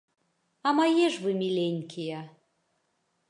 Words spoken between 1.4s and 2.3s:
міленькія!